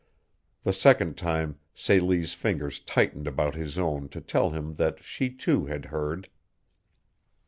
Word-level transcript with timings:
The 0.63 0.73
second 0.73 1.15
time 1.15 1.59
Celie's 1.75 2.33
fingers 2.33 2.79
tightened 2.79 3.27
about 3.27 3.53
his 3.53 3.77
own 3.77 4.09
to 4.09 4.19
tell 4.19 4.49
him 4.49 4.73
that 4.73 5.03
she, 5.03 5.29
too, 5.29 5.67
had 5.67 5.85
heard. 5.93 6.27